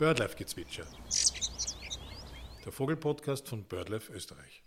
Birdlife-Gezwitscher. 0.00 0.86
Der 2.64 2.72
Vogelpodcast 2.72 3.46
von 3.46 3.64
BirdLife 3.64 4.10
Österreich. 4.14 4.62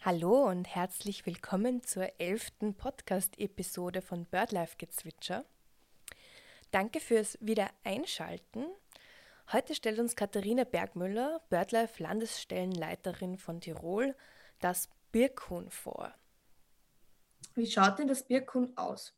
Hallo 0.00 0.48
und 0.48 0.64
herzlich 0.64 1.26
willkommen 1.26 1.82
zur 1.82 2.18
elften 2.18 2.74
Podcast-Episode 2.74 4.00
von 4.00 4.24
BirdLife-Gezwitscher. 4.24 5.44
Danke 6.70 6.98
fürs 7.00 7.36
Wiedereinschalten. 7.42 8.64
Heute 9.52 9.74
stellt 9.74 9.98
uns 9.98 10.16
Katharina 10.16 10.64
Bergmüller, 10.64 11.42
BirdLife 11.50 12.02
Landesstellenleiterin 12.02 13.36
von 13.36 13.60
Tirol, 13.60 14.16
das 14.60 14.88
Birkhuhn 15.12 15.68
vor. 15.68 16.14
Wie 17.54 17.70
schaut 17.70 17.98
denn 17.98 18.08
das 18.08 18.22
Birkhuhn 18.22 18.74
aus? 18.78 19.14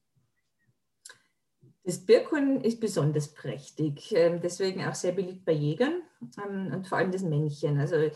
Das 1.84 1.98
Birkhuhn 1.98 2.60
ist 2.62 2.80
besonders 2.80 3.28
prächtig, 3.28 4.12
ähm, 4.14 4.40
deswegen 4.40 4.84
auch 4.84 4.94
sehr 4.94 5.12
beliebt 5.12 5.44
bei 5.44 5.52
Jägern 5.52 6.02
ähm, 6.44 6.72
und 6.72 6.88
vor 6.88 6.98
allem 6.98 7.12
das 7.12 7.22
Männchen. 7.22 7.78
Also 7.78 8.10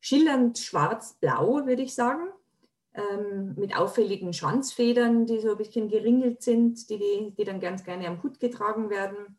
schillernd 0.00 0.58
schwarz-blau, 0.58 1.66
würde 1.66 1.82
ich 1.82 1.94
sagen, 1.94 2.28
ähm, 2.94 3.54
mit 3.56 3.76
auffälligen 3.76 4.32
Schwanzfedern, 4.32 5.26
die 5.26 5.40
so 5.40 5.50
ein 5.52 5.56
bisschen 5.56 5.88
geringelt 5.88 6.42
sind, 6.42 6.88
die, 6.90 7.34
die 7.36 7.44
dann 7.44 7.60
ganz 7.60 7.84
gerne 7.84 8.06
am 8.06 8.22
Hut 8.22 8.40
getragen 8.40 8.88
werden. 8.88 9.38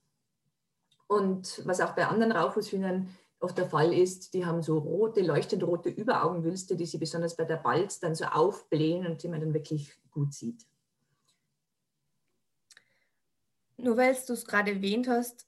Und 1.08 1.62
was 1.66 1.82
auch 1.82 1.94
bei 1.94 2.08
anderen 2.08 2.32
Raufußhühnern 2.32 3.10
oft 3.40 3.58
der 3.58 3.70
Fall 3.70 3.94
ist, 3.94 4.34
die 4.34 4.46
haben 4.46 4.62
so 4.62 4.78
rote, 4.78 5.22
leuchtend 5.22 5.64
rote 5.64 5.90
Überaugenwülste, 5.90 6.76
die 6.76 6.86
sie 6.86 6.98
besonders 6.98 7.36
bei 7.36 7.46
der 7.46 7.58
Balz 7.58 8.00
dann 8.00 8.16
so 8.16 8.26
aufblähen 8.26 9.06
und 9.06 9.24
die 9.24 9.28
man 9.28 9.40
dann 9.40 9.54
wirklich 9.54 9.92
gut 10.12 10.34
sieht. 10.34 10.66
Nur 13.86 13.98
weil 13.98 14.18
du 14.26 14.34
es 14.34 14.46
gerade 14.46 14.72
erwähnt 14.72 15.08
hast, 15.08 15.48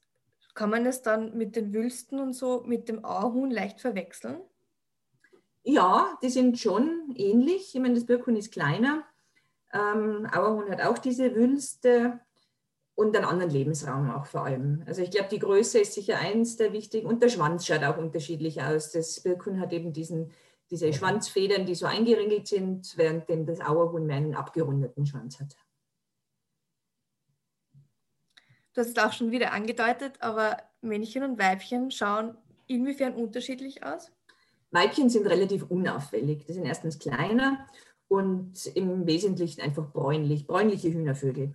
kann 0.54 0.70
man 0.70 0.86
es 0.86 1.02
dann 1.02 1.36
mit 1.36 1.56
den 1.56 1.74
Wülsten 1.74 2.20
und 2.20 2.34
so 2.34 2.62
mit 2.64 2.88
dem 2.88 3.04
Auerhuhn 3.04 3.50
leicht 3.50 3.80
verwechseln? 3.80 4.40
Ja, 5.64 6.16
die 6.22 6.30
sind 6.30 6.56
schon 6.56 7.12
ähnlich. 7.16 7.74
Ich 7.74 7.80
meine, 7.80 7.94
das 7.94 8.06
Birkhuhn 8.06 8.36
ist 8.36 8.52
kleiner. 8.52 9.02
Ähm, 9.72 10.28
Auerhuhn 10.32 10.70
hat 10.70 10.82
auch 10.82 10.98
diese 10.98 11.34
Wülste 11.34 12.20
und 12.94 13.16
einen 13.16 13.24
anderen 13.24 13.50
Lebensraum 13.50 14.08
auch 14.08 14.26
vor 14.26 14.44
allem. 14.44 14.84
Also 14.86 15.02
ich 15.02 15.10
glaube, 15.10 15.28
die 15.30 15.40
Größe 15.40 15.80
ist 15.80 15.94
sicher 15.94 16.18
eins 16.18 16.56
der 16.56 16.72
wichtigen 16.72 17.08
und 17.08 17.20
der 17.20 17.30
Schwanz 17.30 17.66
schaut 17.66 17.82
auch 17.82 17.98
unterschiedlich 17.98 18.62
aus. 18.62 18.92
Das 18.92 19.20
Birkhuhn 19.20 19.58
hat 19.58 19.72
eben 19.72 19.92
diesen, 19.92 20.30
diese 20.70 20.92
Schwanzfedern, 20.92 21.66
die 21.66 21.74
so 21.74 21.86
eingeringelt 21.86 22.46
sind, 22.46 22.96
während 22.96 23.28
das 23.48 23.60
Auerhuhn 23.60 24.06
mehr 24.06 24.16
einen 24.16 24.36
abgerundeten 24.36 25.06
Schwanz 25.06 25.40
hat. 25.40 25.56
Du 28.78 28.84
hast 28.84 28.96
es 28.96 29.04
auch 29.04 29.12
schon 29.12 29.32
wieder 29.32 29.52
angedeutet, 29.52 30.18
aber 30.20 30.56
Männchen 30.82 31.24
und 31.24 31.36
Weibchen 31.36 31.90
schauen 31.90 32.36
inwiefern 32.68 33.12
unterschiedlich 33.14 33.82
aus? 33.82 34.12
Weibchen 34.70 35.10
sind 35.10 35.26
relativ 35.26 35.64
unauffällig. 35.64 36.46
Die 36.46 36.52
sind 36.52 36.64
erstens 36.64 37.00
kleiner 37.00 37.66
und 38.06 38.66
im 38.76 39.04
Wesentlichen 39.04 39.62
einfach 39.62 39.90
bräunlich, 39.90 40.46
bräunliche 40.46 40.92
Hühnervögel. 40.92 41.54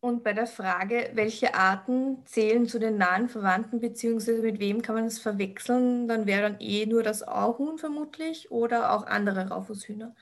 Und 0.00 0.24
bei 0.24 0.32
der 0.32 0.46
Frage, 0.46 1.10
welche 1.12 1.54
Arten 1.54 2.24
zählen 2.24 2.64
zu 2.64 2.78
den 2.78 2.96
nahen 2.96 3.28
Verwandten, 3.28 3.80
beziehungsweise 3.80 4.40
mit 4.40 4.58
wem 4.58 4.80
kann 4.80 4.94
man 4.94 5.04
es 5.04 5.18
verwechseln, 5.18 6.08
dann 6.08 6.24
wäre 6.24 6.40
dann 6.40 6.60
eh 6.60 6.86
nur 6.86 7.02
das 7.02 7.22
Auhuhn 7.28 7.76
vermutlich 7.76 8.50
oder 8.50 8.94
auch 8.94 9.04
andere 9.04 9.48
Raufußhühner. 9.48 10.14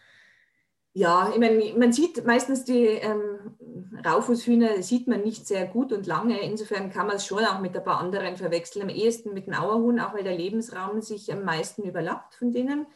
Ja, 0.98 1.30
ich 1.32 1.38
meine, 1.38 1.74
man 1.78 1.92
sieht 1.92 2.26
meistens 2.26 2.64
die 2.64 2.84
ähm, 2.84 3.56
Raufußhühner, 4.04 4.82
sieht 4.82 5.06
man 5.06 5.22
nicht 5.22 5.46
sehr 5.46 5.64
gut 5.64 5.92
und 5.92 6.08
lange. 6.08 6.40
Insofern 6.40 6.90
kann 6.90 7.06
man 7.06 7.14
es 7.14 7.24
schon 7.24 7.44
auch 7.44 7.60
mit 7.60 7.76
ein 7.76 7.84
paar 7.84 8.00
anderen 8.00 8.36
verwechseln. 8.36 8.82
Am 8.82 8.88
ehesten 8.88 9.32
mit 9.32 9.46
dem 9.46 9.54
Auerhuhn, 9.54 10.00
auch 10.00 10.12
weil 10.12 10.24
der 10.24 10.36
Lebensraum 10.36 11.00
sich 11.00 11.32
am 11.32 11.44
meisten 11.44 11.84
überlappt 11.84 12.34
von 12.34 12.50
denen. 12.50 12.88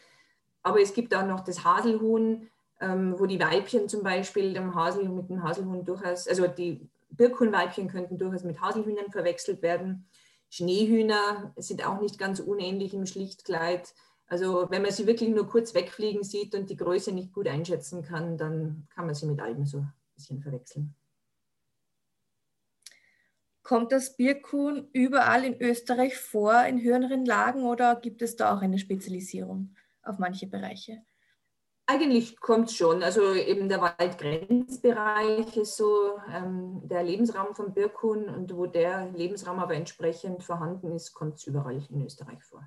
Aber 0.64 0.80
es 0.80 0.94
gibt 0.94 1.14
auch 1.14 1.24
noch 1.24 1.44
das 1.44 1.62
Haselhuhn, 1.62 2.48
ähm, 2.80 3.14
wo 3.18 3.26
die 3.26 3.38
Weibchen 3.38 3.88
zum 3.88 4.02
Beispiel 4.02 4.52
dem 4.52 4.74
Hasel, 4.74 5.08
mit 5.08 5.28
dem 5.28 5.44
Haselhuhn 5.44 5.84
durchaus, 5.84 6.26
also 6.26 6.48
die 6.48 6.88
Birkhuhnweibchen 7.10 7.86
könnten 7.86 8.18
durchaus 8.18 8.42
mit 8.42 8.60
Haselhühnern 8.60 9.12
verwechselt 9.12 9.62
werden. 9.62 10.08
Schneehühner 10.50 11.52
sind 11.56 11.86
auch 11.86 12.00
nicht 12.00 12.18
ganz 12.18 12.40
unähnlich 12.40 12.94
im 12.94 13.06
Schlichtkleid. 13.06 13.94
Also 14.32 14.66
wenn 14.70 14.80
man 14.80 14.90
sie 14.90 15.06
wirklich 15.06 15.28
nur 15.28 15.46
kurz 15.46 15.74
wegfliegen 15.74 16.24
sieht 16.24 16.54
und 16.54 16.70
die 16.70 16.76
Größe 16.76 17.12
nicht 17.12 17.34
gut 17.34 17.46
einschätzen 17.46 18.02
kann, 18.02 18.38
dann 18.38 18.88
kann 18.88 19.04
man 19.04 19.14
sie 19.14 19.26
mit 19.26 19.42
Algen 19.42 19.66
so 19.66 19.80
ein 19.80 19.92
bisschen 20.14 20.40
verwechseln. 20.40 20.94
Kommt 23.62 23.92
das 23.92 24.16
Birkhuhn 24.16 24.88
überall 24.94 25.44
in 25.44 25.60
Österreich 25.60 26.16
vor, 26.16 26.64
in 26.64 26.80
höheren 26.80 27.26
Lagen, 27.26 27.64
oder 27.66 27.94
gibt 27.96 28.22
es 28.22 28.34
da 28.34 28.56
auch 28.56 28.62
eine 28.62 28.78
Spezialisierung 28.78 29.76
auf 30.02 30.18
manche 30.18 30.46
Bereiche? 30.46 31.02
Eigentlich 31.84 32.40
kommt 32.40 32.70
es 32.70 32.76
schon. 32.76 33.02
Also 33.02 33.34
eben 33.34 33.68
der 33.68 33.82
Waldgrenzbereich 33.82 35.58
ist 35.58 35.76
so 35.76 36.18
ähm, 36.32 36.80
der 36.84 37.02
Lebensraum 37.02 37.54
von 37.54 37.74
Birkhuhn 37.74 38.30
und 38.30 38.56
wo 38.56 38.64
der 38.64 39.10
Lebensraum 39.10 39.58
aber 39.58 39.74
entsprechend 39.74 40.42
vorhanden 40.42 40.90
ist, 40.90 41.12
kommt 41.12 41.34
es 41.34 41.46
überall 41.46 41.82
in 41.90 42.06
Österreich 42.06 42.42
vor. 42.42 42.66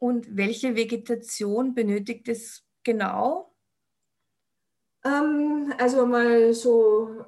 Und 0.00 0.36
welche 0.36 0.74
Vegetation 0.74 1.74
benötigt 1.74 2.26
es 2.28 2.64
genau? 2.82 3.54
Ähm, 5.04 5.72
also 5.78 6.06
mal 6.06 6.52
so 6.52 7.24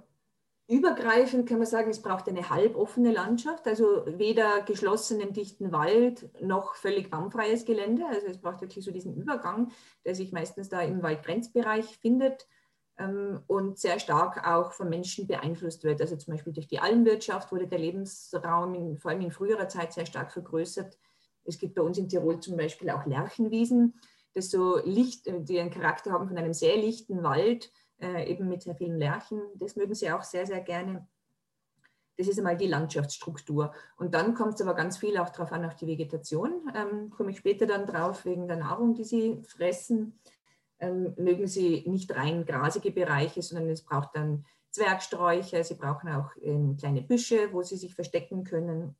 Übergreifend 0.72 1.46
kann 1.46 1.58
man 1.58 1.66
sagen, 1.66 1.90
es 1.90 2.00
braucht 2.00 2.28
eine 2.28 2.48
halboffene 2.48 3.12
Landschaft, 3.12 3.66
also 3.66 4.06
weder 4.06 4.62
geschlossenen 4.62 5.34
dichten 5.34 5.70
Wald 5.70 6.30
noch 6.40 6.76
völlig 6.76 7.10
baumfreies 7.10 7.66
Gelände. 7.66 8.06
Also 8.06 8.28
es 8.28 8.40
braucht 8.40 8.62
wirklich 8.62 8.82
so 8.82 8.90
diesen 8.90 9.14
Übergang, 9.14 9.70
der 10.06 10.14
sich 10.14 10.32
meistens 10.32 10.70
da 10.70 10.80
im 10.80 11.02
Waldgrenzbereich 11.02 11.98
findet 11.98 12.48
ähm, 12.96 13.42
und 13.48 13.78
sehr 13.78 13.98
stark 13.98 14.48
auch 14.48 14.72
von 14.72 14.88
Menschen 14.88 15.26
beeinflusst 15.26 15.84
wird. 15.84 16.00
Also 16.00 16.16
zum 16.16 16.32
Beispiel 16.32 16.54
durch 16.54 16.68
die 16.68 16.78
Almwirtschaft 16.78 17.52
wurde 17.52 17.66
der 17.66 17.78
Lebensraum 17.78 18.74
in, 18.74 18.98
vor 18.98 19.10
allem 19.10 19.20
in 19.20 19.30
früherer 19.30 19.68
Zeit 19.68 19.92
sehr 19.92 20.06
stark 20.06 20.32
vergrößert. 20.32 20.96
Es 21.44 21.58
gibt 21.58 21.74
bei 21.74 21.82
uns 21.82 21.98
in 21.98 22.08
Tirol 22.08 22.40
zum 22.40 22.56
Beispiel 22.56 22.90
auch 22.90 23.06
Lärchenwiesen, 23.06 23.94
das 24.34 24.50
so 24.50 24.78
Licht, 24.84 25.26
die 25.26 25.60
einen 25.60 25.70
Charakter 25.70 26.12
haben 26.12 26.28
von 26.28 26.38
einem 26.38 26.54
sehr 26.54 26.76
lichten 26.76 27.22
Wald 27.22 27.70
äh, 28.00 28.30
eben 28.30 28.48
mit 28.48 28.62
sehr 28.62 28.74
vielen 28.74 28.98
Lärchen. 28.98 29.40
Das 29.54 29.76
mögen 29.76 29.94
sie 29.94 30.10
auch 30.10 30.22
sehr, 30.22 30.46
sehr 30.46 30.60
gerne. 30.60 31.06
Das 32.16 32.28
ist 32.28 32.38
einmal 32.38 32.56
die 32.56 32.66
Landschaftsstruktur. 32.66 33.72
Und 33.96 34.14
dann 34.14 34.34
kommt 34.34 34.54
es 34.54 34.60
aber 34.60 34.74
ganz 34.74 34.98
viel 34.98 35.16
auch 35.18 35.30
darauf 35.30 35.52
an, 35.52 35.64
auf 35.64 35.76
die 35.76 35.86
Vegetation. 35.86 36.70
Ähm, 36.74 37.10
komme 37.10 37.30
ich 37.30 37.38
später 37.38 37.66
dann 37.66 37.86
drauf, 37.86 38.24
wegen 38.24 38.48
der 38.48 38.58
Nahrung, 38.58 38.94
die 38.94 39.04
sie 39.04 39.42
fressen. 39.42 40.18
Ähm, 40.78 41.14
mögen 41.16 41.46
sie 41.46 41.84
nicht 41.88 42.14
rein 42.14 42.44
grasige 42.44 42.90
Bereiche, 42.90 43.40
sondern 43.40 43.70
es 43.70 43.82
braucht 43.82 44.10
dann 44.14 44.44
Zwergsträucher, 44.70 45.62
sie 45.64 45.74
brauchen 45.74 46.08
auch 46.08 46.30
ähm, 46.40 46.76
kleine 46.76 47.02
Büsche, 47.02 47.52
wo 47.52 47.62
sie 47.62 47.76
sich 47.76 47.94
verstecken 47.94 48.42
können. 48.44 48.96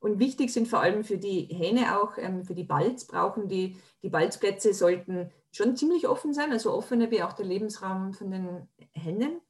Und 0.00 0.18
wichtig 0.18 0.52
sind 0.52 0.66
vor 0.66 0.80
allem 0.80 1.04
für 1.04 1.18
die 1.18 1.42
Hähne 1.44 2.00
auch, 2.00 2.16
ähm, 2.16 2.44
für 2.44 2.54
die 2.54 2.64
Balz 2.64 3.04
brauchen 3.04 3.48
die, 3.48 3.76
die 4.02 4.08
Balzplätze 4.08 4.72
sollten 4.72 5.30
schon 5.52 5.76
ziemlich 5.76 6.08
offen 6.08 6.32
sein, 6.32 6.52
also 6.52 6.72
offener 6.72 7.10
wie 7.10 7.22
auch 7.22 7.34
der 7.34 7.44
Lebensraum 7.44 8.14
von 8.14 8.30
den 8.30 8.68
Hennen 8.92 9.40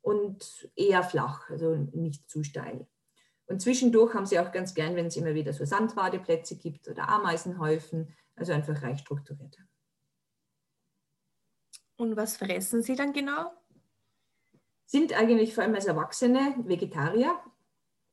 und 0.00 0.70
eher 0.76 1.02
flach, 1.02 1.50
also 1.50 1.76
nicht 1.92 2.28
zu 2.30 2.42
steil. 2.42 2.86
Und 3.46 3.60
zwischendurch 3.60 4.14
haben 4.14 4.26
sie 4.26 4.38
auch 4.38 4.50
ganz 4.50 4.74
gern, 4.74 4.96
wenn 4.96 5.06
es 5.06 5.16
immer 5.16 5.34
wieder 5.34 5.52
so 5.52 5.64
Sandbadeplätze 5.64 6.56
gibt 6.56 6.88
oder 6.88 7.08
Ameisenhäufen, 7.08 8.14
also 8.34 8.52
einfach 8.52 8.82
reich 8.82 9.00
strukturiert. 9.00 9.58
Und 11.96 12.16
was 12.16 12.36
fressen 12.36 12.82
sie 12.82 12.94
dann 12.94 13.12
genau? 13.12 13.50
Sind 14.86 15.12
eigentlich 15.12 15.54
vor 15.54 15.64
allem 15.64 15.74
als 15.74 15.86
Erwachsene 15.86 16.54
Vegetarier. 16.64 17.38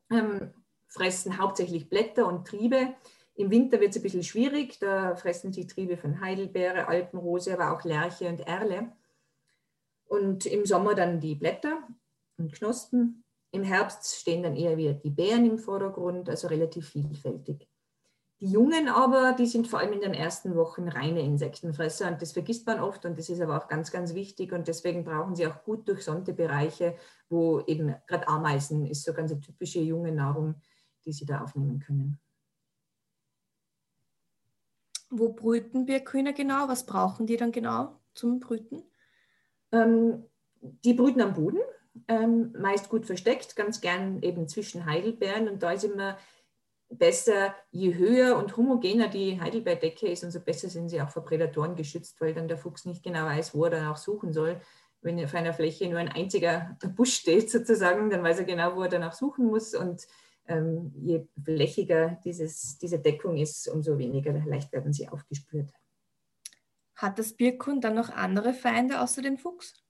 Ähm, 0.10 0.54
fressen 0.88 1.38
hauptsächlich 1.38 1.90
Blätter 1.90 2.28
und 2.28 2.48
Triebe. 2.48 2.94
Im 3.36 3.52
Winter 3.52 3.80
wird 3.80 3.92
es 3.92 3.98
ein 3.98 4.04
bisschen 4.04 4.24
schwierig, 4.24 4.80
da 4.80 5.16
fressen 5.16 5.52
die 5.52 5.68
Triebe 5.68 5.98
von 5.98 6.22
Heidelbeere, 6.22 6.88
Alpenrose, 6.88 7.54
aber 7.54 7.74
auch 7.74 7.84
Lerche 7.84 8.30
und 8.30 8.42
Erle. 8.42 8.92
Und 10.06 10.46
im 10.46 10.66
Sommer 10.66 10.96
dann 10.96 11.20
die 11.20 11.36
Blätter 11.36 11.80
und 12.38 12.54
Knospen. 12.54 13.24
Im 13.52 13.64
Herbst 13.64 14.16
stehen 14.16 14.44
dann 14.44 14.56
eher 14.56 14.78
wieder 14.78 14.94
die 14.94 15.10
Beeren 15.10 15.46
im 15.46 15.58
Vordergrund, 15.58 16.30
also 16.30 16.48
relativ 16.48 16.90
vielfältig. 16.90 17.68
Die 18.42 18.52
Jungen 18.52 18.90
aber, 18.90 19.32
die 19.32 19.46
sind 19.46 19.68
vor 19.68 19.80
allem 19.80 19.94
in 19.94 20.02
den 20.02 20.14
ersten 20.14 20.56
Wochen 20.56 20.90
reine 20.90 21.22
Insektenfresser 21.22 22.10
und 22.12 22.22
das 22.22 22.34
vergisst 22.34 22.68
man 22.68 22.82
oft 22.82 23.06
und 23.06 23.18
das 23.18 23.30
ist 23.30 23.40
aber 23.40 23.58
auch 23.58 23.70
ganz, 23.70 23.92
ganz 23.92 24.14
wichtig 24.14 24.52
und 24.52 24.68
deswegen 24.68 25.06
brauchen 25.06 25.36
sie 25.36 25.48
auch 25.48 25.64
gut 25.64 25.88
durchsonnte 25.88 26.34
Bereiche, 26.34 26.96
wo 27.30 27.62
eben 27.62 27.96
gerade 28.08 28.28
Ameisen 28.28 28.86
ist 28.86 29.06
so 29.06 29.14
ganz 29.14 29.34
typische 29.40 29.80
junge 29.80 30.12
Nahrung, 30.12 30.56
die 31.06 31.14
Sie 31.14 31.26
da 31.26 31.42
aufnehmen 31.42 31.80
können. 31.80 32.20
Wo 35.10 35.34
brüten 35.34 35.86
Birkhühner 35.86 36.34
genau? 36.34 36.68
Was 36.68 36.86
brauchen 36.86 37.28
die 37.28 37.38
dann 37.38 37.52
genau 37.52 38.00
zum 38.14 38.40
Brüten? 38.40 38.84
Ähm, 39.72 40.26
die 40.62 40.94
brüten 40.94 41.22
am 41.22 41.34
Boden, 41.34 41.60
ähm, 42.08 42.54
meist 42.60 42.90
gut 42.90 43.06
versteckt, 43.06 43.56
ganz 43.56 43.82
gern 43.82 44.22
eben 44.24 44.48
zwischen 44.48 44.86
Heidelbeeren. 44.86 45.48
Und 45.48 45.62
da 45.64 45.72
ist 45.72 45.84
immer 45.84 46.18
besser, 46.90 47.56
je 47.72 47.96
höher 47.96 48.38
und 48.38 48.58
homogener 48.58 49.08
die 49.08 49.40
Heidelbeerdecke 49.40 50.08
ist, 50.08 50.24
umso 50.24 50.40
besser 50.40 50.70
sind 50.70 50.90
sie 50.90 51.02
auch 51.02 51.10
vor 51.10 51.24
Prädatoren 51.24 51.76
geschützt, 51.76 52.20
weil 52.22 52.34
dann 52.34 52.48
der 52.48 52.58
Fuchs 52.58 52.86
nicht 52.86 53.04
genau 53.04 53.26
weiß, 53.26 53.54
wo 53.56 53.66
er 53.66 53.72
dann 53.72 53.88
auch 53.88 53.98
suchen 53.98 54.34
soll. 54.34 54.60
Wenn 55.02 55.24
auf 55.24 55.36
einer 55.36 55.54
Fläche 55.54 55.88
nur 55.88 56.00
ein 56.00 56.10
einziger 56.10 56.78
Busch 56.96 57.14
steht, 57.16 57.52
sozusagen, 57.52 58.10
dann 58.10 58.24
weiß 58.24 58.40
er 58.40 58.46
genau, 58.46 58.76
wo 58.76 58.82
er 58.82 58.90
danach 58.90 59.14
suchen 59.14 59.46
muss. 59.46 59.76
Und 59.76 60.08
ähm, 60.48 60.94
je 60.96 61.28
flächiger 61.44 62.20
dieses, 62.24 62.78
diese 62.78 63.00
Deckung 63.00 63.38
ist, 63.38 63.68
umso 63.68 63.98
weniger 63.98 64.34
leicht 64.46 64.72
werden 64.72 64.94
sie 64.94 65.08
aufgespürt. 65.08 65.72
Hat 66.96 67.20
das 67.20 67.34
Birkhuhn 67.34 67.82
dann 67.82 67.96
noch 67.96 68.10
andere 68.10 68.54
Feinde 68.54 69.02
außer 69.02 69.22
den 69.22 69.38
Fuchs? 69.38 69.84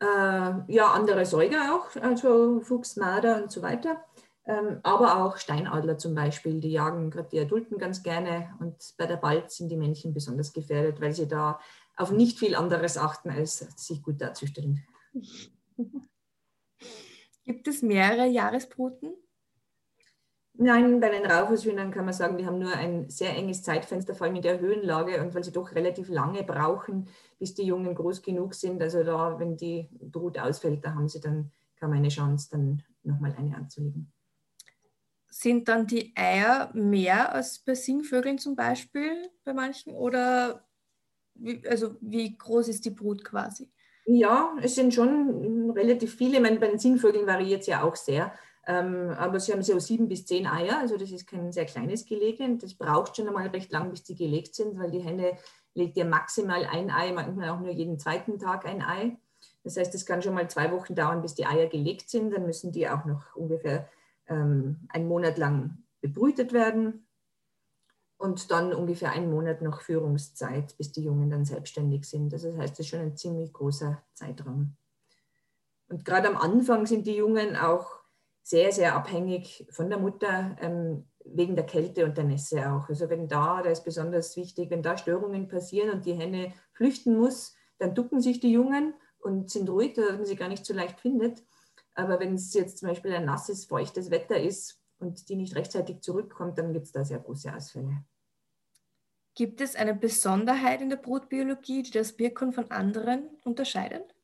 Äh, 0.00 0.04
ja, 0.04 0.92
andere 0.92 1.24
Säuger 1.26 1.74
auch, 1.74 2.00
also 2.00 2.60
Fuchs, 2.60 2.96
Marder 2.96 3.42
und 3.42 3.50
so 3.50 3.62
weiter. 3.62 4.04
Ähm, 4.44 4.80
aber 4.82 5.24
auch 5.24 5.36
Steinadler 5.36 5.98
zum 5.98 6.14
Beispiel, 6.14 6.60
die 6.60 6.72
jagen 6.72 7.10
gerade 7.10 7.28
die 7.28 7.38
Adulten 7.40 7.78
ganz 7.78 8.02
gerne 8.02 8.52
und 8.58 8.94
bei 8.98 9.06
der 9.06 9.16
Balz 9.16 9.56
sind 9.56 9.68
die 9.68 9.76
Männchen 9.76 10.12
besonders 10.12 10.52
gefährdet, 10.52 11.00
weil 11.00 11.12
sie 11.12 11.28
da 11.28 11.60
auf 11.96 12.10
nicht 12.10 12.40
viel 12.40 12.56
anderes 12.56 12.98
achten, 12.98 13.30
als 13.30 13.58
sich 13.76 14.02
gut 14.02 14.20
darzustellen. 14.20 14.84
Gibt 17.44 17.68
es 17.68 17.82
mehrere 17.82 18.26
Jahresbruten? 18.26 19.14
Nein, 20.54 21.00
bei 21.00 21.08
den 21.08 21.24
Raufußhühnern 21.24 21.90
kann 21.90 22.04
man 22.04 22.14
sagen, 22.14 22.36
die 22.36 22.46
haben 22.46 22.58
nur 22.58 22.72
ein 22.74 23.08
sehr 23.08 23.34
enges 23.36 23.62
Zeitfenster, 23.62 24.14
vor 24.14 24.26
allem 24.26 24.36
in 24.36 24.42
der 24.42 24.60
Höhenlage 24.60 25.20
und 25.22 25.34
weil 25.34 25.42
sie 25.42 25.52
doch 25.52 25.74
relativ 25.74 26.08
lange 26.08 26.42
brauchen, 26.44 27.08
bis 27.38 27.54
die 27.54 27.64
Jungen 27.64 27.94
groß 27.94 28.22
genug 28.22 28.54
sind. 28.54 28.82
Also 28.82 29.02
da, 29.02 29.38
wenn 29.38 29.56
die 29.56 29.88
Brut 29.92 30.38
ausfällt, 30.38 30.84
da 30.84 30.94
haben 30.94 31.08
sie 31.08 31.20
dann 31.20 31.50
kaum 31.80 31.92
eine 31.92 32.08
Chance, 32.08 32.48
dann 32.50 32.82
nochmal 33.02 33.34
eine 33.36 33.56
anzulegen. 33.56 34.12
Sind 35.30 35.68
dann 35.68 35.86
die 35.86 36.12
Eier 36.14 36.70
mehr 36.74 37.32
als 37.34 37.58
bei 37.58 37.74
Singvögeln 37.74 38.38
zum 38.38 38.54
Beispiel 38.54 39.30
bei 39.44 39.54
manchen 39.54 39.94
oder 39.94 40.68
wie, 41.34 41.66
also 41.66 41.96
wie 42.00 42.36
groß 42.36 42.68
ist 42.68 42.84
die 42.84 42.90
Brut 42.90 43.24
quasi? 43.24 43.72
Ja, 44.04 44.56
es 44.60 44.74
sind 44.74 44.92
schon 44.92 45.70
relativ 45.70 46.16
viele. 46.16 46.36
Ich 46.36 46.42
meine, 46.42 46.58
bei 46.58 46.68
den 46.68 46.78
Singvögeln 46.78 47.26
variiert 47.26 47.60
es 47.60 47.68
ja 47.68 47.82
auch 47.82 47.96
sehr. 47.96 48.32
Ähm, 48.66 49.10
aber 49.18 49.40
sie 49.40 49.52
haben 49.52 49.62
so 49.62 49.78
sieben 49.78 50.08
bis 50.08 50.24
zehn 50.24 50.46
Eier, 50.46 50.78
also 50.78 50.96
das 50.96 51.10
ist 51.10 51.26
kein 51.26 51.50
sehr 51.50 51.64
kleines 51.64 52.04
Gelege. 52.06 52.56
Das 52.60 52.74
braucht 52.74 53.16
schon 53.16 53.26
einmal 53.26 53.48
recht 53.48 53.72
lang, 53.72 53.90
bis 53.90 54.04
die 54.04 54.14
gelegt 54.14 54.54
sind, 54.54 54.78
weil 54.78 54.90
die 54.90 55.00
Henne 55.00 55.36
legt 55.74 55.96
ja 55.96 56.04
maximal 56.04 56.64
ein 56.64 56.90
Ei, 56.90 57.12
manchmal 57.12 57.50
auch 57.50 57.60
nur 57.60 57.72
jeden 57.72 57.98
zweiten 57.98 58.38
Tag 58.38 58.66
ein 58.66 58.82
Ei. 58.82 59.16
Das 59.64 59.76
heißt, 59.76 59.94
es 59.94 60.06
kann 60.06 60.22
schon 60.22 60.34
mal 60.34 60.48
zwei 60.48 60.70
Wochen 60.70 60.94
dauern, 60.94 61.22
bis 61.22 61.34
die 61.34 61.46
Eier 61.46 61.66
gelegt 61.66 62.08
sind. 62.08 62.30
Dann 62.32 62.46
müssen 62.46 62.72
die 62.72 62.88
auch 62.88 63.04
noch 63.04 63.34
ungefähr 63.34 63.88
ähm, 64.28 64.88
einen 64.90 65.08
Monat 65.08 65.38
lang 65.38 65.78
bebrütet 66.00 66.52
werden 66.52 67.06
und 68.22 68.52
dann 68.52 68.72
ungefähr 68.72 69.10
einen 69.10 69.32
Monat 69.32 69.62
noch 69.62 69.80
Führungszeit, 69.80 70.76
bis 70.78 70.92
die 70.92 71.02
Jungen 71.02 71.28
dann 71.28 71.44
selbstständig 71.44 72.04
sind. 72.04 72.32
Also 72.32 72.52
das 72.52 72.58
heißt, 72.58 72.74
das 72.74 72.80
ist 72.80 72.88
schon 72.88 73.00
ein 73.00 73.16
ziemlich 73.16 73.52
großer 73.52 74.00
Zeitraum. 74.14 74.76
Und 75.88 76.04
gerade 76.04 76.28
am 76.28 76.36
Anfang 76.36 76.86
sind 76.86 77.08
die 77.08 77.16
Jungen 77.16 77.56
auch 77.56 77.98
sehr, 78.44 78.70
sehr 78.70 78.94
abhängig 78.94 79.66
von 79.70 79.90
der 79.90 79.98
Mutter 79.98 80.56
ähm, 80.60 81.08
wegen 81.24 81.56
der 81.56 81.66
Kälte 81.66 82.04
und 82.04 82.16
der 82.16 82.22
Nässe 82.22 82.72
auch. 82.72 82.88
Also 82.88 83.10
wenn 83.10 83.26
da, 83.26 83.60
da 83.60 83.70
ist 83.70 83.84
besonders 83.84 84.36
wichtig, 84.36 84.70
wenn 84.70 84.84
da 84.84 84.96
Störungen 84.96 85.48
passieren 85.48 85.90
und 85.90 86.06
die 86.06 86.14
Henne 86.14 86.52
flüchten 86.74 87.16
muss, 87.16 87.56
dann 87.78 87.96
ducken 87.96 88.20
sich 88.20 88.38
die 88.38 88.52
Jungen 88.52 88.94
und 89.18 89.50
sind 89.50 89.68
ruhig, 89.68 89.94
dass 89.94 90.12
man 90.12 90.26
sie 90.26 90.36
gar 90.36 90.48
nicht 90.48 90.64
so 90.64 90.74
leicht 90.74 91.00
findet. 91.00 91.42
Aber 91.96 92.20
wenn 92.20 92.34
es 92.34 92.54
jetzt 92.54 92.78
zum 92.78 92.88
Beispiel 92.88 93.14
ein 93.14 93.24
nasses, 93.24 93.64
feuchtes 93.64 94.12
Wetter 94.12 94.40
ist 94.40 94.80
und 95.00 95.28
die 95.28 95.34
nicht 95.34 95.56
rechtzeitig 95.56 96.02
zurückkommt, 96.02 96.56
dann 96.58 96.72
gibt 96.72 96.86
es 96.86 96.92
da 96.92 97.04
sehr 97.04 97.18
große 97.18 97.52
Ausfälle. 97.52 98.04
Gibt 99.34 99.60
es 99.60 99.76
eine 99.76 99.94
Besonderheit 99.94 100.82
in 100.82 100.90
der 100.90 100.96
Brutbiologie, 100.96 101.82
die 101.82 101.90
das 101.90 102.12
Birkhuhn 102.12 102.52
von 102.52 102.70
anderen 102.70 103.30
unterscheidet? 103.44 104.14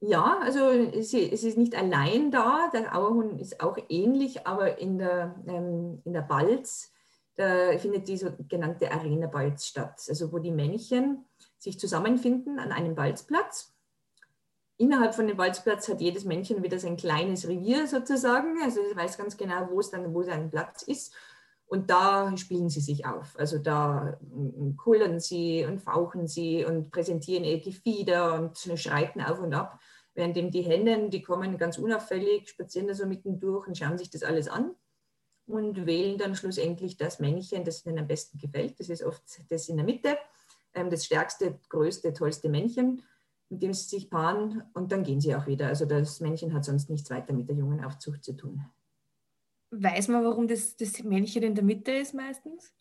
Ja, 0.00 0.40
also 0.40 0.70
es 0.70 1.14
ist 1.14 1.56
nicht 1.56 1.76
allein 1.76 2.32
da, 2.32 2.68
der 2.72 2.96
Auerhuhn 2.96 3.38
ist 3.38 3.60
auch 3.60 3.78
ähnlich, 3.88 4.46
aber 4.46 4.78
in 4.78 4.98
der, 4.98 5.36
ähm, 5.46 6.02
in 6.04 6.12
der 6.12 6.22
Balz, 6.22 6.92
da 7.36 7.78
findet 7.78 8.08
die 8.08 8.16
sogenannte 8.16 8.90
Arena-Balz 8.90 9.66
statt, 9.66 10.02
also 10.08 10.32
wo 10.32 10.38
die 10.38 10.50
Männchen 10.50 11.24
sich 11.56 11.78
zusammenfinden 11.78 12.58
an 12.58 12.72
einem 12.72 12.96
Balzplatz. 12.96 13.72
Innerhalb 14.76 15.14
von 15.14 15.28
dem 15.28 15.36
Balzplatz 15.36 15.88
hat 15.88 16.00
jedes 16.00 16.24
Männchen 16.24 16.64
wieder 16.64 16.80
sein 16.80 16.96
kleines 16.96 17.46
Revier 17.46 17.86
sozusagen, 17.86 18.60
also 18.62 18.80
es 18.80 18.96
weiß 18.96 19.18
ganz 19.18 19.36
genau, 19.36 19.68
wo 19.70 19.78
es 19.78 19.90
dann, 19.90 20.12
wo 20.12 20.24
sein 20.24 20.50
Platz 20.50 20.82
ist. 20.82 21.14
Und 21.72 21.88
da 21.88 22.36
spielen 22.36 22.68
sie 22.68 22.82
sich 22.82 23.06
auf. 23.06 23.34
Also 23.38 23.56
da 23.56 24.18
mm, 24.20 24.76
kullern 24.76 25.20
sie 25.20 25.64
und 25.64 25.80
fauchen 25.80 26.28
sie 26.28 26.66
und 26.66 26.90
präsentieren 26.90 27.44
ihr 27.44 27.62
Gefieder 27.62 28.34
und 28.34 28.58
schreiten 28.78 29.22
auf 29.22 29.40
und 29.40 29.54
ab. 29.54 29.80
Währenddem 30.12 30.50
die 30.50 30.60
Hennen, 30.60 31.08
die 31.08 31.22
kommen 31.22 31.56
ganz 31.56 31.78
unauffällig, 31.78 32.50
spazieren 32.50 32.88
da 32.88 32.94
so 32.94 33.06
mitten 33.06 33.40
durch 33.40 33.66
und 33.66 33.78
schauen 33.78 33.96
sich 33.96 34.10
das 34.10 34.22
alles 34.22 34.48
an 34.48 34.74
und 35.46 35.86
wählen 35.86 36.18
dann 36.18 36.36
schlussendlich 36.36 36.98
das 36.98 37.20
Männchen, 37.20 37.64
das 37.64 37.86
ihnen 37.86 38.00
am 38.00 38.06
besten 38.06 38.36
gefällt. 38.36 38.78
Das 38.78 38.90
ist 38.90 39.02
oft 39.02 39.22
das 39.48 39.66
in 39.70 39.78
der 39.78 39.86
Mitte, 39.86 40.18
ähm, 40.74 40.90
das 40.90 41.06
stärkste, 41.06 41.58
größte, 41.70 42.12
tollste 42.12 42.50
Männchen, 42.50 43.00
mit 43.48 43.62
dem 43.62 43.72
sie 43.72 43.88
sich 43.88 44.10
paaren 44.10 44.62
und 44.74 44.92
dann 44.92 45.04
gehen 45.04 45.22
sie 45.22 45.34
auch 45.34 45.46
wieder. 45.46 45.68
Also 45.68 45.86
das 45.86 46.20
Männchen 46.20 46.52
hat 46.52 46.66
sonst 46.66 46.90
nichts 46.90 47.08
weiter 47.08 47.32
mit 47.32 47.48
der 47.48 47.56
jungen 47.56 47.82
Aufzucht 47.82 48.22
zu 48.22 48.34
tun. 48.34 48.62
Weiß 49.74 50.08
man, 50.08 50.22
warum 50.22 50.48
das, 50.48 50.76
das 50.76 51.02
Männchen 51.02 51.42
in 51.42 51.54
der 51.54 51.64
Mitte 51.64 51.92
ist 51.92 52.12
meistens? 52.12 52.74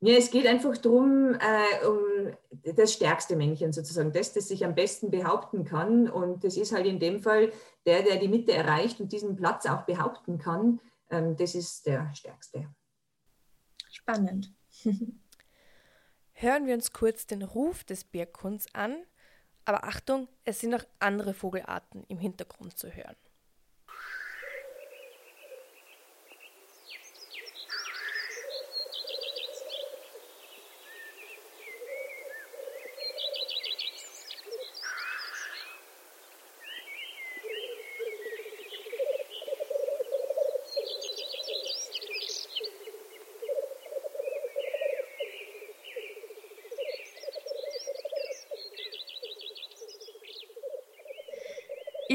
Ja, 0.00 0.14
es 0.16 0.30
geht 0.30 0.46
einfach 0.46 0.76
darum, 0.76 1.34
äh, 1.34 1.86
um 1.86 2.36
das 2.74 2.92
stärkste 2.92 3.36
Männchen 3.36 3.72
sozusagen, 3.72 4.12
das, 4.12 4.32
das 4.32 4.48
sich 4.48 4.64
am 4.64 4.74
besten 4.74 5.10
behaupten 5.10 5.64
kann. 5.64 6.10
Und 6.10 6.42
das 6.42 6.56
ist 6.56 6.72
halt 6.72 6.86
in 6.86 6.98
dem 6.98 7.20
Fall 7.20 7.52
der, 7.86 8.02
der 8.02 8.16
die 8.16 8.28
Mitte 8.28 8.52
erreicht 8.52 9.00
und 9.00 9.12
diesen 9.12 9.36
Platz 9.36 9.64
auch 9.66 9.82
behaupten 9.82 10.38
kann. 10.38 10.80
Ähm, 11.08 11.36
das 11.36 11.54
ist 11.54 11.86
der 11.86 12.12
stärkste. 12.14 12.68
Spannend. 13.90 14.52
Hören 16.32 16.66
wir 16.66 16.74
uns 16.74 16.92
kurz 16.92 17.26
den 17.26 17.42
Ruf 17.42 17.84
des 17.84 18.02
Birkhuhns 18.04 18.66
an. 18.74 18.96
Aber 19.64 19.84
Achtung, 19.84 20.28
es 20.44 20.60
sind 20.60 20.74
auch 20.74 20.84
andere 20.98 21.32
Vogelarten 21.32 22.04
im 22.08 22.18
Hintergrund 22.18 22.76
zu 22.76 22.90
hören. 22.90 23.16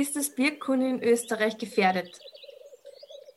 Ist 0.02 0.16
das 0.16 0.34
Birkhuhn 0.34 0.82
in 0.82 1.04
Österreich 1.04 1.60
gefährdet? 1.60 2.20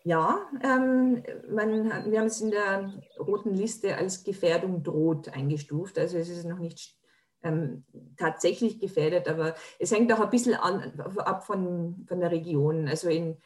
Ja, 0.02 0.49
ähm, 0.62 1.23
man, 1.50 2.11
wir 2.11 2.21
haben 2.21 2.26
es 2.26 2.40
in 2.40 2.52
der 2.52 2.90
roten 3.18 3.52
Liste 3.52 3.99
als 3.99 4.25
Gefährdung 4.25 4.83
droht 4.83 5.28
eingestuft. 5.28 5.99
Also 5.99 6.16
es 6.16 6.30
ist 6.30 6.47
noch 6.47 6.59
nicht 6.59 6.97
ähm, 7.42 7.85
tatsächlich 8.16 8.80
gefährdet, 8.80 9.28
aber 9.28 9.54
es 9.78 9.92
hängt 9.92 10.11
auch 10.14 10.21
ein 10.21 10.30
bisschen 10.30 10.54
an, 10.54 10.99
ab 11.18 11.44
von, 11.44 12.06
von 12.09 12.21
der 12.21 12.30
Region. 12.30 12.88
Also 12.88 13.11
in, 13.11 13.37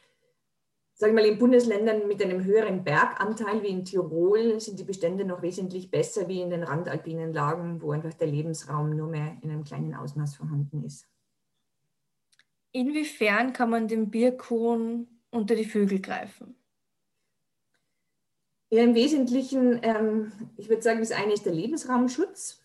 sagen 0.93 1.13
wir 1.13 1.21
mal, 1.21 1.29
in 1.29 1.39
Bundesländern 1.39 2.07
mit 2.07 2.23
einem 2.23 2.45
höheren 2.45 2.85
Berganteil 2.85 3.61
wie 3.63 3.67
in 3.67 3.83
Tirol 3.83 4.61
sind 4.61 4.79
die 4.79 4.85
Bestände 4.85 5.25
noch 5.25 5.41
wesentlich 5.41 5.91
besser 5.91 6.29
wie 6.29 6.39
in 6.39 6.51
den 6.51 6.63
randalpinen 6.63 7.33
Lagen, 7.33 7.81
wo 7.81 7.91
einfach 7.91 8.13
der 8.13 8.27
Lebensraum 8.27 8.95
nur 8.95 9.09
mehr 9.09 9.35
in 9.41 9.51
einem 9.51 9.65
kleinen 9.65 9.93
Ausmaß 9.93 10.37
vorhanden 10.37 10.85
ist. 10.85 11.05
Inwiefern 12.71 13.53
kann 13.53 13.69
man 13.69 13.87
dem 13.87 14.11
Birkhuhn 14.11 15.07
unter 15.31 15.55
die 15.55 15.65
Vögel 15.65 15.99
greifen? 16.01 16.55
Ja, 18.71 18.83
im 18.83 18.93
Wesentlichen, 18.93 19.79
ähm, 19.81 20.31
ich 20.57 20.69
würde 20.69 20.83
sagen, 20.83 20.99
das 20.99 21.11
eine 21.11 21.33
ist 21.33 21.45
der 21.45 21.53
Lebensraumschutz, 21.53 22.61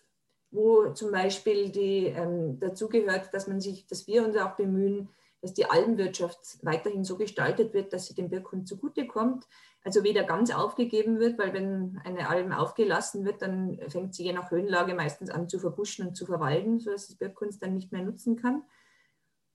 wo 0.50 0.90
zum 0.90 1.10
Beispiel 1.10 1.70
die, 1.70 2.06
ähm, 2.06 2.58
dazu 2.60 2.88
gehört, 2.90 3.32
dass 3.32 3.48
man 3.48 3.60
sich, 3.60 3.86
dass 3.86 4.06
wir 4.06 4.24
uns 4.24 4.36
auch 4.36 4.56
bemühen, 4.56 5.08
dass 5.40 5.54
die 5.54 5.64
Albenwirtschaft 5.64 6.58
weiterhin 6.62 7.04
so 7.04 7.16
gestaltet 7.16 7.72
wird, 7.72 7.92
dass 7.92 8.06
sie 8.06 8.14
dem 8.14 8.28
Birkhund 8.28 8.68
zugutekommt. 8.68 9.46
Also 9.82 10.02
weder 10.02 10.24
ganz 10.24 10.50
aufgegeben 10.50 11.18
wird, 11.18 11.38
weil 11.38 11.52
wenn 11.52 12.00
eine 12.04 12.28
Alm 12.28 12.52
aufgelassen 12.52 13.24
wird, 13.24 13.42
dann 13.42 13.78
fängt 13.88 14.14
sie 14.14 14.24
je 14.24 14.32
nach 14.32 14.50
Höhenlage 14.50 14.94
meistens 14.94 15.30
an 15.30 15.48
zu 15.48 15.58
verbuschen 15.58 16.06
und 16.06 16.14
zu 16.14 16.24
verwalden, 16.24 16.80
sodass 16.80 17.08
das 17.08 17.16
Birkhund 17.16 17.62
dann 17.62 17.74
nicht 17.74 17.92
mehr 17.92 18.02
nutzen 18.02 18.36
kann. 18.36 18.62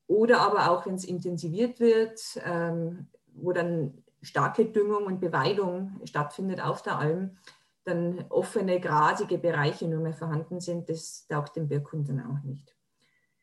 Oder 0.10 0.42
aber 0.42 0.72
auch, 0.72 0.88
wenn 0.88 0.96
es 0.96 1.06
intensiviert 1.06 1.80
wird, 1.80 2.20
ähm, 2.44 3.08
wo 3.36 3.54
dann 3.54 4.04
starke 4.24 4.66
Düngung 4.66 5.06
und 5.06 5.22
Beweidung 5.22 6.02
stattfindet 6.04 6.62
auf 6.62 6.82
der 6.82 6.98
Alm, 6.98 7.38
dann 7.84 8.26
offene, 8.30 8.80
grasige 8.80 9.38
Bereiche 9.38 9.88
nur 9.88 10.02
mehr 10.02 10.16
vorhanden 10.16 10.62
sind, 10.62 10.90
das 10.90 11.28
taugt 11.28 11.56
dem 11.56 11.68
Birkhund 11.68 12.10
dann 12.10 12.22
auch 12.22 12.44
nicht. 12.44 12.76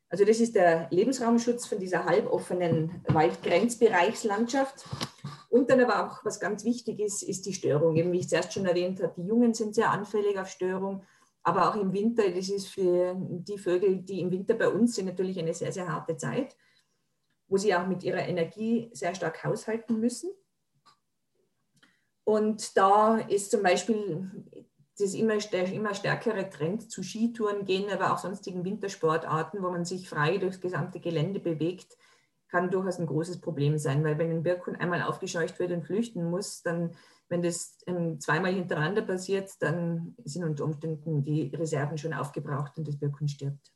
Also 0.08 0.24
das 0.24 0.40
ist 0.40 0.56
der 0.56 0.88
Lebensraumschutz 0.90 1.66
von 1.66 1.78
dieser 1.78 2.04
halboffenen 2.04 3.00
Waldgrenzbereichslandschaft. 3.06 4.86
Und 5.48 5.70
dann 5.70 5.80
aber 5.80 6.04
auch, 6.04 6.24
was 6.24 6.40
ganz 6.40 6.64
wichtig 6.64 6.98
ist, 6.98 7.22
ist 7.22 7.46
die 7.46 7.54
Störung. 7.54 7.94
Eben 7.94 8.10
wie 8.10 8.18
ich 8.18 8.28
zuerst 8.28 8.52
schon 8.52 8.66
erwähnt 8.66 9.00
habe, 9.00 9.14
die 9.16 9.26
Jungen 9.26 9.54
sind 9.54 9.76
sehr 9.76 9.92
anfällig 9.92 10.36
auf 10.36 10.48
Störung, 10.48 11.04
aber 11.46 11.70
auch 11.70 11.76
im 11.80 11.92
Winter, 11.92 12.28
das 12.28 12.48
ist 12.48 12.66
für 12.66 13.14
die 13.16 13.56
Vögel, 13.56 13.98
die 13.98 14.20
im 14.20 14.32
Winter 14.32 14.54
bei 14.54 14.68
uns 14.68 14.96
sind, 14.96 15.06
natürlich 15.06 15.38
eine 15.38 15.54
sehr, 15.54 15.70
sehr 15.70 15.88
harte 15.88 16.16
Zeit, 16.16 16.56
wo 17.46 17.56
sie 17.56 17.72
auch 17.72 17.86
mit 17.86 18.02
ihrer 18.02 18.26
Energie 18.26 18.90
sehr 18.92 19.14
stark 19.14 19.44
haushalten 19.44 20.00
müssen. 20.00 20.28
Und 22.24 22.76
da 22.76 23.18
ist 23.18 23.52
zum 23.52 23.62
Beispiel 23.62 24.28
das 24.98 25.14
immer, 25.14 25.38
immer 25.72 25.94
stärkere 25.94 26.50
Trend 26.50 26.90
zu 26.90 27.04
Skitouren 27.04 27.64
gehen, 27.64 27.92
aber 27.92 28.12
auch 28.12 28.18
sonstigen 28.18 28.64
Wintersportarten, 28.64 29.62
wo 29.62 29.70
man 29.70 29.84
sich 29.84 30.08
frei 30.08 30.38
durchs 30.38 30.60
gesamte 30.60 30.98
Gelände 30.98 31.38
bewegt, 31.38 31.96
kann 32.48 32.70
durchaus 32.70 32.98
ein 32.98 33.06
großes 33.06 33.40
Problem 33.40 33.78
sein, 33.78 34.04
weil 34.04 34.18
wenn 34.18 34.30
ein 34.30 34.42
Birkhund 34.42 34.80
einmal 34.80 35.02
aufgescheucht 35.02 35.58
wird 35.58 35.72
und 35.72 35.84
flüchten 35.84 36.30
muss, 36.30 36.62
dann, 36.62 36.92
wenn 37.28 37.42
das 37.42 37.78
ähm, 37.86 38.20
zweimal 38.20 38.52
hintereinander 38.52 39.02
passiert, 39.02 39.50
dann 39.60 40.14
sind 40.24 40.44
unter 40.44 40.64
Umständen 40.64 41.24
die 41.24 41.54
Reserven 41.54 41.98
schon 41.98 42.12
aufgebraucht 42.12 42.78
und 42.78 42.86
das 42.86 42.98
Birkhund 42.98 43.30
stirbt. 43.30 43.72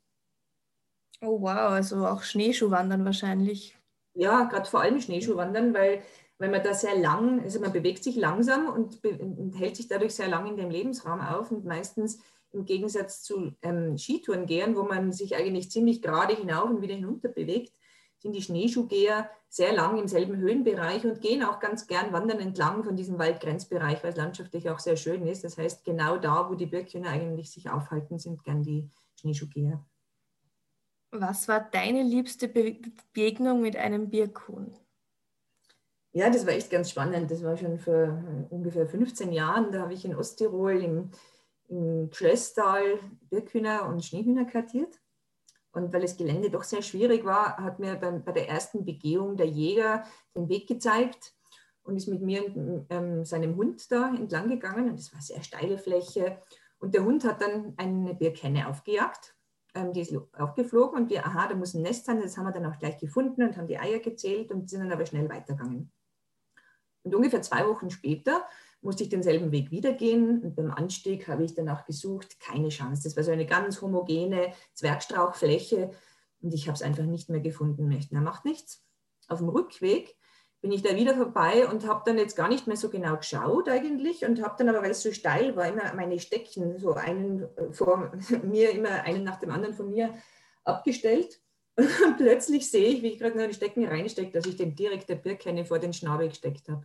Oh 1.23 1.41
wow, 1.41 1.73
also 1.73 2.07
auch 2.07 2.23
Schneeschuhwandern 2.23 3.05
wahrscheinlich. 3.05 3.77
Ja, 4.15 4.45
gerade 4.45 4.69
vor 4.69 4.81
allem 4.81 5.01
Schneeschuhwandern, 5.01 5.75
weil 5.75 6.03
weil 6.41 6.51
man 6.51 6.63
da 6.63 6.73
sehr 6.73 6.97
lang, 6.97 7.43
also 7.43 7.61
man 7.61 7.71
bewegt 7.71 8.03
sich 8.03 8.17
langsam 8.17 8.67
und, 8.67 9.05
und, 9.05 9.53
hält 9.59 9.77
sich 9.77 9.89
dadurch 9.89 10.15
sehr 10.15 10.27
lang 10.27 10.47
in 10.47 10.57
dem 10.57 10.71
Lebensraum 10.71 11.21
auf 11.21 11.53
und 11.53 11.67
meistens 11.67 12.19
im 12.53 12.65
Gegensatz 12.65 13.23
zu 13.23 13.53
ähm, 13.61 13.99
Skitourengehern, 13.99 14.75
wo 14.75 14.83
man 14.83 15.13
sich 15.13 15.37
eigentlich 15.37 15.71
ziemlich 15.71 16.01
gerade 16.01 16.35
hinauf 16.35 16.71
und 16.71 16.81
wieder 16.81 16.95
hinunter 16.95 17.29
bewegt, 17.29 17.75
sind 18.21 18.35
die 18.35 18.43
Schneeschuhgeher 18.43 19.29
sehr 19.49 19.73
lang 19.73 19.99
im 19.99 20.07
selben 20.07 20.37
Höhenbereich 20.37 21.05
und 21.05 21.21
gehen 21.21 21.43
auch 21.43 21.59
ganz 21.59 21.87
gern 21.87 22.13
wandern 22.13 22.39
entlang 22.39 22.85
von 22.85 22.95
diesem 22.95 23.19
Waldgrenzbereich, 23.19 24.03
weil 24.05 24.11
es 24.11 24.17
landschaftlich 24.17 24.71
auch 24.71 24.79
sehr 24.79 24.97
schön 24.97 25.27
ist. 25.27 25.43
Das 25.43 25.59
heißt, 25.59 25.85
genau 25.85 26.19
da, 26.19 26.49
wo 26.49 26.55
die 26.55 26.67
Birkhühner 26.67 27.11
eigentlich 27.11 27.51
sich 27.51 27.71
aufhalten, 27.71 28.19
sind 28.19 28.45
gern 28.45 28.63
die 28.63 28.89
Schneeschuhgeher. 29.19 29.85
Was 31.11 31.49
war 31.49 31.61
deine 31.61 32.03
liebste 32.03 32.47
Begegnung 32.47 33.63
mit 33.63 33.77
einem 33.77 34.11
Birkhuhn? 34.11 34.77
Ja, 36.13 36.29
das 36.29 36.47
war 36.47 36.53
echt 36.53 36.71
ganz 36.71 36.91
spannend. 36.91 37.31
Das 37.31 37.43
war 37.43 37.57
schon 37.57 37.79
vor 37.79 37.95
äh, 37.95 38.55
ungefähr 38.55 38.87
15 38.87 39.33
Jahren. 39.33 39.73
Da 39.73 39.81
habe 39.81 39.95
ich 39.95 40.05
in 40.05 40.15
Osttirol 40.15 40.83
im, 40.83 41.11
im 41.69 42.13
Schlösstal 42.13 42.99
Birkhühner 43.31 43.89
und 43.89 44.05
Schneehühner 44.05 44.45
kartiert. 44.45 45.00
Und 45.73 45.93
weil 45.93 46.03
das 46.03 46.17
Gelände 46.17 46.51
doch 46.51 46.65
sehr 46.65 46.83
schwierig 46.83 47.25
war, 47.25 47.57
hat 47.59 47.79
mir 47.79 47.95
beim, 47.97 48.25
bei 48.25 48.33
der 48.33 48.49
ersten 48.49 48.85
Begehung 48.85 49.37
der 49.37 49.47
Jäger 49.47 50.05
den 50.35 50.49
Weg 50.49 50.67
gezeigt 50.67 51.35
und 51.83 51.97
ist 51.97 52.09
mit 52.09 52.23
mir 52.23 52.45
und 52.45 52.87
ähm, 52.91 53.25
seinem 53.25 53.57
Hund 53.57 53.91
da 53.91 54.09
entlang 54.09 54.49
gegangen. 54.49 54.91
Und 54.91 54.99
das 54.99 55.13
war 55.13 55.21
sehr 55.21 55.43
steile 55.43 55.79
Fläche. 55.79 56.43
Und 56.79 56.95
der 56.95 57.05
Hund 57.05 57.25
hat 57.25 57.41
dann 57.41 57.75
eine 57.77 58.15
Birkhenne 58.15 58.69
aufgejagt. 58.69 59.37
Ähm, 59.75 59.93
die 59.93 60.01
ist 60.01 60.15
aufgeflogen 60.33 60.99
und 60.99 61.11
wir, 61.11 61.25
aha, 61.25 61.49
da 61.49 61.55
muss 61.55 61.75
ein 61.75 61.83
Nest 61.83 62.07
sein. 62.07 62.21
Das 62.21 62.37
haben 62.37 62.47
wir 62.47 62.53
dann 62.53 62.67
auch 62.67 62.79
gleich 62.79 62.99
gefunden 62.99 63.43
und 63.43 63.57
haben 63.57 63.69
die 63.69 63.79
Eier 63.79 64.01
gezählt 64.01 64.51
und 64.51 64.69
sind 64.69 64.81
dann 64.81 64.93
aber 64.93 65.07
schnell 65.07 65.29
weitergegangen. 65.29 65.93
Und 67.03 67.15
ungefähr 67.15 67.43
zwei 67.43 67.67
Wochen 67.67 67.91
später 67.91 68.45
musste 68.83 69.03
ich 69.03 69.09
denselben 69.09 69.53
Weg 69.53 69.71
wieder 69.71 69.93
gehen. 69.93 70.41
Und 70.43 70.57
beim 70.57 70.71
Anstieg 70.71 71.29
habe 71.29 71.45
ich 71.45 71.55
danach 71.55 71.85
gesucht, 71.85 72.41
keine 72.41 72.69
Chance. 72.69 73.03
Das 73.05 73.17
war 73.17 73.25
so 73.25 73.31
eine 73.31 73.47
ganz 73.47 73.81
homogene 73.83 74.53
Zwergstrauchfläche 74.75 75.91
und 76.43 76.55
ich 76.55 76.67
habe 76.67 76.77
es 76.77 76.83
einfach 76.83 77.05
nicht 77.05 77.29
mehr 77.29 77.41
gefunden. 77.41 77.91
Er 78.11 78.21
macht 78.21 78.45
nichts. 78.45 78.85
Auf 79.29 79.39
dem 79.39 79.49
Rückweg 79.49 80.17
bin 80.61 80.73
ich 80.73 80.83
da 80.83 80.95
wieder 80.95 81.15
vorbei 81.15 81.67
und 81.69 81.87
habe 81.87 82.03
dann 82.05 82.19
jetzt 82.19 82.37
gar 82.37 82.49
nicht 82.49 82.67
mehr 82.67 82.77
so 82.77 82.91
genau 82.91 83.17
geschaut 83.17 83.69
eigentlich 83.69 84.25
und 84.25 84.43
habe 84.43 84.57
dann 84.59 84.69
aber, 84.69 84.83
weil 84.83 84.91
es 84.91 85.03
so 85.03 85.13
steil 85.13 85.57
war, 85.57 85.67
immer 85.69 85.95
meine 85.95 86.19
Stecken, 86.19 86.79
so 86.79 86.95
einen 86.95 87.49
vor 87.73 88.13
mir, 88.43 88.71
immer 88.71 89.03
einen 89.05 89.25
nach 89.25 89.39
dem 89.39 89.51
anderen 89.51 89.75
von 89.75 89.91
mir 89.91 90.15
abgestellt 90.65 91.41
und 91.77 92.17
plötzlich 92.19 92.71
sehe 92.71 92.89
ich, 92.89 93.03
wie 93.03 93.09
ich 93.09 93.19
gerade 93.19 93.39
nur 93.39 93.47
die 93.47 93.55
Stecken 93.55 93.87
reinstecke, 93.87 94.33
dass 94.33 94.47
ich 94.47 94.57
den 94.57 94.75
direkt 94.75 95.09
der 95.09 95.15
Birkenne 95.15 95.65
vor 95.65 95.79
den 95.79 95.95
Schnabel 95.95 96.29
gesteckt 96.29 96.69
habe. 96.69 96.85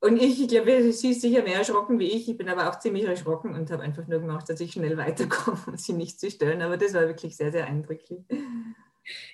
Und 0.00 0.16
ich, 0.16 0.40
ich 0.40 0.48
glaube, 0.48 0.92
sie 0.92 1.10
ist 1.10 1.20
sicher 1.20 1.42
mehr 1.42 1.56
erschrocken 1.56 1.98
wie 1.98 2.10
ich. 2.10 2.28
Ich 2.28 2.38
bin 2.38 2.48
aber 2.48 2.70
auch 2.70 2.78
ziemlich 2.78 3.04
erschrocken 3.04 3.54
und 3.54 3.70
habe 3.70 3.82
einfach 3.82 4.06
nur 4.06 4.20
gemacht, 4.20 4.48
dass 4.48 4.60
ich 4.60 4.72
schnell 4.72 4.96
weiterkomme, 4.96 5.60
um 5.66 5.76
sie 5.76 5.92
nicht 5.92 6.18
zu 6.18 6.30
stören. 6.30 6.62
Aber 6.62 6.78
das 6.78 6.94
war 6.94 7.02
wirklich 7.02 7.36
sehr, 7.36 7.52
sehr 7.52 7.66
eindrücklich. 7.66 8.20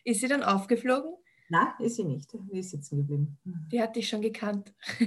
Ist 0.05 0.21
sie 0.21 0.29
dann 0.29 0.43
aufgeflogen? 0.43 1.15
Nein, 1.49 1.69
ist 1.79 1.97
sie 1.97 2.05
nicht. 2.05 2.33
Die 2.33 2.59
ist 2.59 2.71
sitzen 2.71 2.97
geblieben. 2.97 3.39
Die 3.45 3.81
hat 3.81 3.95
dich 3.95 4.09
schon 4.09 4.21
gekannt. 4.21 4.75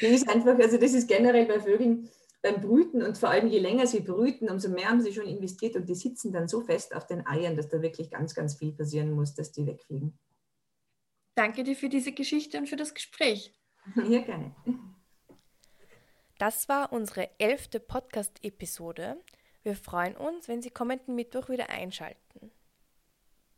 die 0.00 0.06
ist 0.06 0.28
einfach, 0.28 0.56
also 0.56 0.78
das 0.78 0.92
ist 0.92 1.08
generell 1.08 1.46
bei 1.46 1.58
Vögeln, 1.58 2.08
beim 2.40 2.60
Brüten 2.60 3.02
und 3.02 3.18
vor 3.18 3.30
allem 3.30 3.48
je 3.48 3.58
länger 3.58 3.88
sie 3.88 4.00
brüten, 4.00 4.48
umso 4.48 4.68
mehr 4.68 4.90
haben 4.90 5.00
sie 5.00 5.12
schon 5.12 5.26
investiert 5.26 5.74
und 5.74 5.88
die 5.88 5.96
sitzen 5.96 6.32
dann 6.32 6.46
so 6.46 6.60
fest 6.60 6.94
auf 6.94 7.06
den 7.06 7.26
Eiern, 7.26 7.56
dass 7.56 7.68
da 7.68 7.82
wirklich 7.82 8.10
ganz, 8.10 8.32
ganz 8.34 8.54
viel 8.54 8.72
passieren 8.72 9.10
muss, 9.10 9.34
dass 9.34 9.50
die 9.50 9.66
wegfliegen. 9.66 10.16
Danke 11.34 11.64
dir 11.64 11.74
für 11.74 11.88
diese 11.88 12.12
Geschichte 12.12 12.58
und 12.58 12.68
für 12.68 12.76
das 12.76 12.94
Gespräch. 12.94 13.57
Ja, 14.08 14.20
gerne. 14.20 14.54
Das 16.38 16.68
war 16.68 16.92
unsere 16.92 17.28
elfte 17.38 17.80
Podcast-Episode. 17.80 19.16
Wir 19.62 19.74
freuen 19.74 20.16
uns, 20.16 20.46
wenn 20.48 20.62
Sie 20.62 20.70
kommenden 20.70 21.14
Mittwoch 21.14 21.48
wieder 21.48 21.68
einschalten. 21.68 22.52